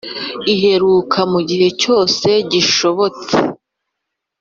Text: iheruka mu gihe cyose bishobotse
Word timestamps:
iheruka 0.53 1.19
mu 1.31 1.39
gihe 1.49 1.67
cyose 1.81 2.27
bishobotse 2.49 3.35